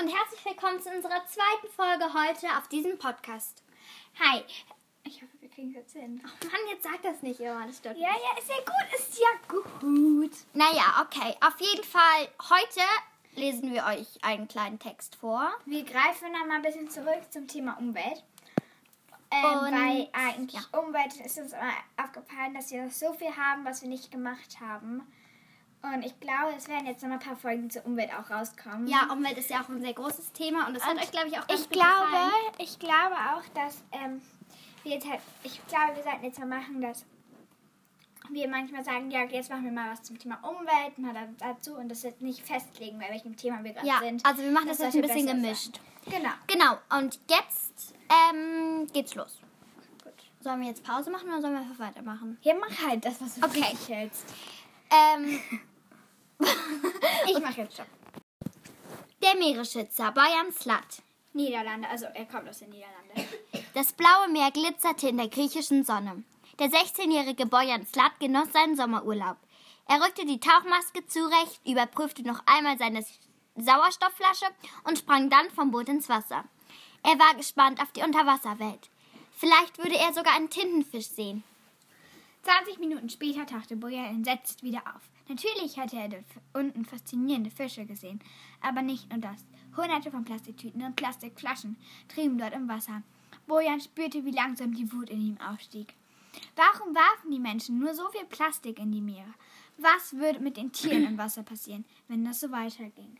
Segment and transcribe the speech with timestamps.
[0.00, 3.62] und herzlich willkommen zu unserer zweiten Folge heute auf diesem Podcast.
[4.20, 4.42] Hi.
[5.04, 6.20] Ich hoffe, wir kriegen es jetzt hin.
[6.24, 9.48] Oh Mann, jetzt sag das nicht immer, das Ja, ja, ist ja gut, ist ja
[9.48, 10.32] gut.
[10.52, 11.34] Naja, okay.
[11.44, 12.80] Auf jeden Fall, heute
[13.40, 15.50] lesen wir euch einen kleinen Text vor.
[15.64, 18.22] Wir greifen noch mal ein bisschen zurück zum Thema Umwelt.
[19.30, 21.72] Ähm, Und- weil eigentlich Umwelt ist uns immer
[22.02, 25.06] aufgefallen, dass wir so viel haben, was wir nicht gemacht haben.
[25.80, 28.88] Und ich glaube, es werden jetzt noch mal ein paar Folgen zur Umwelt auch rauskommen.
[28.88, 31.28] Ja, Umwelt ist ja auch ein sehr großes Thema und das hat Und euch, glaube
[31.28, 32.54] ich, auch ganz ich gut glaube, gefallen.
[32.58, 34.20] ich glaube auch, dass ähm,
[34.82, 37.04] wir jetzt halt, ich glaube, wir sollten jetzt mal machen, dass
[38.30, 41.74] wir manchmal sagen, ja, jetzt machen wir mal was zum Thema Umwelt, mal da- dazu
[41.76, 44.26] und das jetzt nicht festlegen, bei welchem Thema wir gerade Ja, sind.
[44.26, 45.80] also wir machen das, jetzt ein bisschen gemischt.
[46.04, 46.20] sein.
[46.20, 46.30] Genau.
[46.48, 47.94] Genau, und jetzt
[48.32, 49.38] ähm, geht's los.
[50.02, 50.12] Gut.
[50.40, 52.36] Sollen wir jetzt Pause machen oder sollen wir einfach weitermachen?
[52.42, 53.76] Ja, mach halt das, was du Okay.
[53.86, 54.24] hältst.
[54.90, 55.40] Ähm,
[57.26, 57.86] Ich mache jetzt Stopp.
[59.22, 61.02] der Meeresschützer, Bojan Slat.
[61.32, 63.28] Niederlande, also er kommt aus den Niederlanden.
[63.74, 66.22] Das blaue Meer glitzerte in der griechischen Sonne.
[66.58, 69.36] Der 16-jährige Bojan Slat genoss seinen Sommerurlaub.
[69.86, 73.04] Er rückte die Tauchmaske zurecht, überprüfte noch einmal seine
[73.56, 74.46] Sauerstoffflasche
[74.84, 76.44] und sprang dann vom Boot ins Wasser.
[77.02, 78.90] Er war gespannt auf die Unterwasserwelt.
[79.32, 81.44] Vielleicht würde er sogar einen Tintenfisch sehen.
[82.48, 85.10] 20 Minuten später tauchte Bojan entsetzt wieder auf.
[85.28, 86.08] Natürlich hatte er
[86.54, 88.20] unten faszinierende Fische gesehen,
[88.62, 89.44] aber nicht nur das.
[89.76, 91.76] Hunderte von Plastiktüten und Plastikflaschen
[92.08, 93.02] trieben dort im Wasser.
[93.46, 95.92] Bojan spürte, wie langsam die Wut in ihm aufstieg.
[96.56, 99.34] Warum warfen die Menschen nur so viel Plastik in die Meere?
[99.76, 103.18] Was würde mit den Tieren im Wasser passieren, wenn das so weiterging?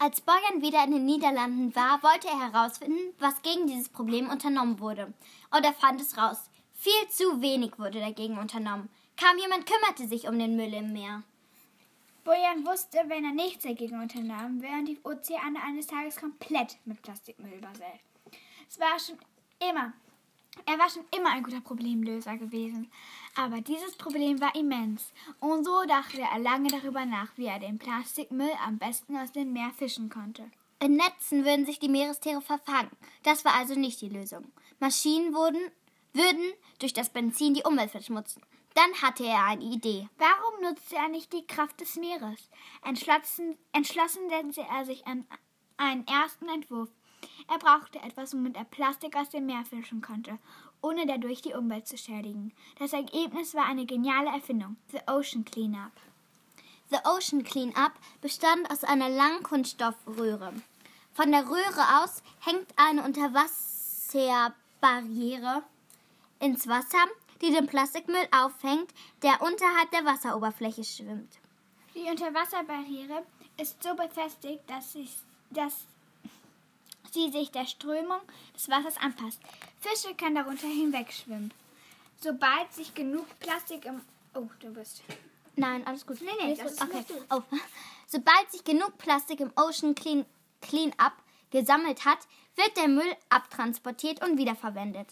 [0.00, 4.80] Als Bojan wieder in den Niederlanden war, wollte er herausfinden, was gegen dieses Problem unternommen
[4.80, 5.14] wurde.
[5.56, 6.50] Und er fand es raus.
[6.84, 8.90] Viel zu wenig wurde dagegen unternommen.
[9.18, 11.22] Kaum jemand kümmerte sich um den Müll im Meer.
[12.24, 17.54] Bojan wusste, wenn er nichts dagegen unternahm, wären die Ozeane eines Tages komplett mit Plastikmüll
[17.54, 18.00] übersät.
[18.68, 19.16] Es war schon
[19.66, 19.94] immer,
[20.66, 22.92] er war schon immer ein guter Problemlöser gewesen.
[23.34, 25.10] Aber dieses Problem war immens.
[25.40, 29.54] Und so dachte er lange darüber nach, wie er den Plastikmüll am besten aus dem
[29.54, 30.50] Meer fischen konnte.
[30.80, 32.90] In Netzen würden sich die Meerestiere verfangen.
[33.22, 34.52] Das war also nicht die Lösung.
[34.80, 35.70] Maschinen wurden,
[36.14, 38.42] würden durch das Benzin die Umwelt verschmutzen.
[38.74, 40.08] Dann hatte er eine Idee.
[40.18, 42.50] Warum nutzte er nicht die Kraft des Meeres?
[42.82, 45.24] Entschlossen, entschlossen setzte er sich an
[45.76, 46.88] einen ersten Entwurf.
[47.48, 50.40] Er brauchte etwas, womit er Plastik aus dem Meer fischen konnte,
[50.80, 52.52] ohne dadurch die Umwelt zu schädigen.
[52.78, 55.92] Das Ergebnis war eine geniale Erfindung, The Ocean Cleanup.
[56.90, 60.52] The Ocean Cleanup bestand aus einer langen Kunststoffröhre.
[61.12, 65.62] Von der Röhre aus hängt eine Unterwasserbarriere
[66.44, 67.06] ins Wasser,
[67.40, 68.90] die den Plastikmüll auffängt,
[69.22, 71.38] der unterhalb der Wasseroberfläche schwimmt.
[71.94, 73.24] Die Unterwasserbarriere
[73.56, 75.08] ist so befestigt, dass sie,
[75.50, 75.86] dass
[77.12, 78.20] sie sich der Strömung
[78.54, 79.40] des Wassers anpasst.
[79.80, 81.52] Fische können darunter hinwegschwimmen.
[82.20, 84.02] Sobald sich genug Plastik im...
[84.34, 85.02] Oh, du bist...
[85.56, 86.20] Nein, alles gut.
[86.20, 87.00] Nee, nee, Alles das gut.
[87.00, 87.22] ist okay.
[87.30, 87.42] Oh.
[88.06, 90.26] Sobald sich genug Plastik im Ocean Clean,
[90.60, 91.12] Cleanup
[91.50, 92.18] gesammelt hat,
[92.56, 95.08] wird der Müll abtransportiert und wiederverwendet.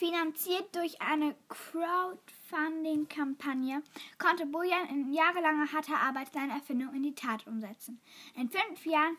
[0.00, 3.82] Finanziert durch eine Crowdfunding-Kampagne
[4.16, 8.00] konnte Bojan in jahrelanger harter Arbeit seine Erfindung in die Tat umsetzen.
[8.34, 9.18] In fünf Jahren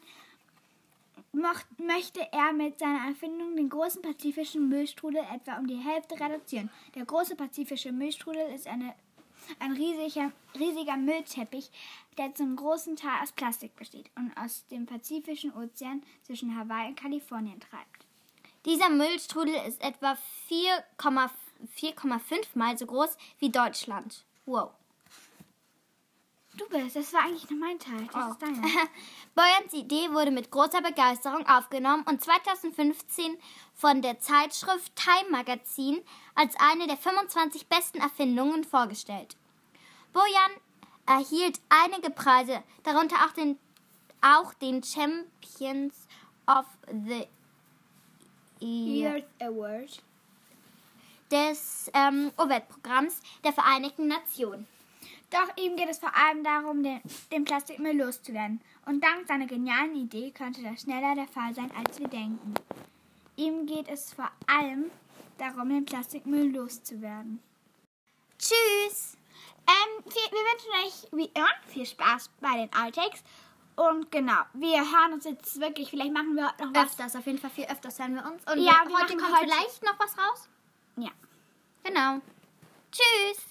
[1.78, 6.72] möchte er mit seiner Erfindung den großen pazifischen Müllstrudel etwa um die Hälfte reduzieren.
[6.96, 8.96] Der große pazifische Müllstrudel ist eine,
[9.59, 11.70] ein riesiger, riesiger Müllteppich,
[12.18, 17.00] der zum großen Teil aus Plastik besteht und aus dem Pazifischen Ozean zwischen Hawaii und
[17.00, 18.08] Kalifornien treibt.
[18.66, 20.18] Dieser Müllstrudel ist etwa
[20.50, 24.24] 4,5 Mal so groß wie Deutschland.
[24.46, 24.72] Wow.
[26.58, 28.08] Du bist, das war eigentlich nur mein Teil.
[28.12, 28.32] Das Oh.
[28.32, 28.62] ist deiner.
[29.36, 33.38] Boyans Idee wurde mit großer Begeisterung aufgenommen und 2015
[33.74, 36.02] von der Zeitschrift Time Magazine
[36.36, 39.38] als eine der 25 besten Erfindungen vorgestellt.
[40.12, 40.52] Bojan
[41.06, 43.58] erhielt einige Preise, darunter auch den,
[44.22, 45.96] auch den Champions
[46.47, 46.66] of
[47.08, 47.28] the
[48.61, 50.03] Year Earth Award.
[51.31, 54.67] des ähm, Umweltprogramms der Vereinigten Nationen.
[55.29, 56.99] Doch ihm geht es vor allem darum, den,
[57.31, 58.59] den Plastikmüll loszuwerden.
[58.85, 62.53] Und dank seiner genialen Idee könnte das schneller der Fall sein, als wir denken.
[63.37, 64.91] Ihm geht es vor allem
[65.37, 67.40] darum, den Plastikmüll loszuwerden.
[68.37, 69.17] Tschüss!
[69.67, 73.23] Ähm, viel, wir wünschen euch wie immer viel Spaß bei den Outtakes.
[73.90, 76.92] Und genau, wir hören uns jetzt wirklich, vielleicht machen wir heute noch was.
[76.92, 78.44] Öfters, auf jeden Fall viel öfters hören wir uns.
[78.46, 80.48] Und Ja, wir, wir heute kommt heute- vielleicht noch was raus.
[80.98, 81.10] Ja.
[81.84, 82.20] Genau.
[82.92, 83.44] Tschüss!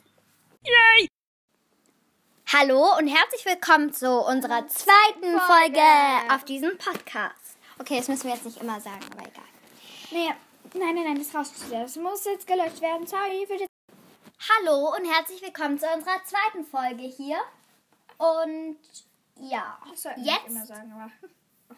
[2.52, 7.56] Hallo und herzlich willkommen zu unserer zweiten Folge auf diesem Podcast.
[7.80, 9.44] Okay, das müssen wir jetzt nicht immer sagen, aber egal.
[10.12, 10.32] Nee,
[10.74, 11.82] nein, nein, nein, das rauscht wieder.
[11.82, 13.04] Das muss jetzt gelöscht werden.
[13.06, 13.66] Sorry für das.
[14.48, 17.38] Hallo und herzlich willkommen zu unserer zweiten Folge hier.
[18.18, 18.78] Und
[19.36, 21.10] ja, Das sollten jetzt immer sagen, aber.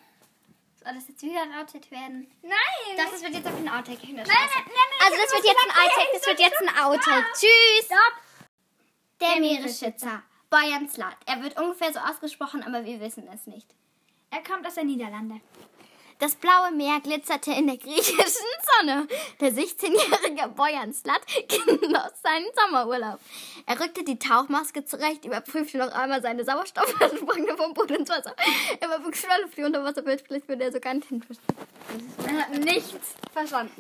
[0.83, 2.31] soll das jetzt wieder ein Outtake werden?
[2.43, 2.97] Nein!
[2.97, 4.17] Das ist- wird jetzt auf ein Outtake hin.
[4.17, 7.27] nein, nein, nein, nein, Also das wird jetzt ein Outtake, das wird jetzt ein Outtake.
[7.35, 7.87] Tschüss.
[7.87, 8.15] Stopp!
[9.21, 11.17] Der Meeresschützer, Bojan Slat.
[11.27, 13.73] Er wird ungefähr so ausgesprochen, aber wir wissen es nicht.
[14.31, 15.41] Er kommt aus der Niederlande.
[16.23, 18.17] Das blaue Meer glitzerte in der griechischen
[18.79, 19.09] Sonne.
[19.41, 23.19] Der 16-jährige Bojan Slat genoss seinen Sommerurlaub.
[23.67, 28.37] Er rückte die Tauchmaske zurecht, überprüfte noch einmal seine Sauerstoffwerte, sprang vom Boden ins Wasser.
[28.79, 31.59] Er war auf die Unterwasserbildpflicht, würde er sogar nicht hinverstehen.
[32.25, 33.73] Er hat nichts verstanden.